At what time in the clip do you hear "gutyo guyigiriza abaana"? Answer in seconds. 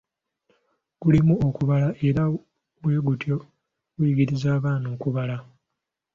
3.05-4.87